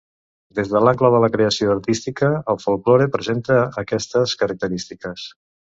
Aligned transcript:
Des 0.59 0.71
de 0.75 0.79
l’angle 0.85 1.11
de 1.15 1.19
la 1.25 1.29
creació 1.35 1.75
artística, 1.75 2.31
el 2.55 2.59
folklore 2.67 3.09
presenta 3.19 3.61
aquestes 3.87 4.39
característiques. 4.45 5.33